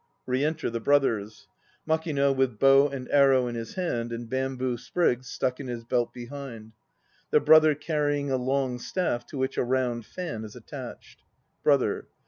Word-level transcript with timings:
(Re 0.25 0.43
enter 0.43 0.71
the 0.71 0.79
Brothers: 0.79 1.47
MAKING 1.85 2.35
with 2.35 2.57
bow 2.57 2.87
and 2.89 3.07
arrow 3.09 3.45
in 3.45 3.53
his 3.53 3.75
hand 3.75 4.11
and 4.11 4.27
bamboo 4.27 4.77
sprigs 4.79 5.27
stuck 5.29 5.59
in 5.59 5.67
his 5.67 5.83
belt 5.83 6.11
behind; 6.11 6.71
the 7.29 7.39
BROTHER 7.39 7.75
carrying 7.75 8.31
a 8.31 8.37
long 8.37 8.79
staff 8.79 9.27
to 9.27 9.37
which 9.37 9.59
a 9.59 9.63
round 9.63 10.07
fan 10.07 10.43
is 10.43 10.55
attached.) 10.55 11.19
BROTHER. 11.61 12.07